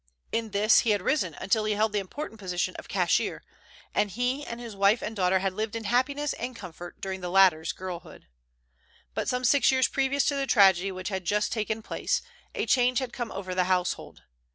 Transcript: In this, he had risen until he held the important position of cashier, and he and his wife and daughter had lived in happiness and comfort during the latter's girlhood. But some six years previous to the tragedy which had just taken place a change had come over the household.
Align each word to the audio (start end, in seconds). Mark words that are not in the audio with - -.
In 0.31 0.49
this, 0.49 0.79
he 0.79 0.89
had 0.89 1.03
risen 1.03 1.35
until 1.39 1.63
he 1.65 1.73
held 1.73 1.91
the 1.93 1.99
important 1.99 2.39
position 2.39 2.75
of 2.77 2.87
cashier, 2.87 3.43
and 3.93 4.09
he 4.09 4.43
and 4.43 4.59
his 4.59 4.75
wife 4.75 5.03
and 5.03 5.15
daughter 5.15 5.37
had 5.37 5.53
lived 5.53 5.75
in 5.75 5.83
happiness 5.83 6.33
and 6.33 6.55
comfort 6.55 6.99
during 6.99 7.21
the 7.21 7.29
latter's 7.29 7.71
girlhood. 7.71 8.25
But 9.13 9.29
some 9.29 9.43
six 9.45 9.71
years 9.71 9.87
previous 9.87 10.25
to 10.25 10.35
the 10.35 10.47
tragedy 10.47 10.91
which 10.91 11.09
had 11.09 11.23
just 11.23 11.51
taken 11.51 11.83
place 11.83 12.23
a 12.55 12.65
change 12.65 12.97
had 12.97 13.13
come 13.13 13.31
over 13.31 13.53
the 13.53 13.65
household. 13.65 14.23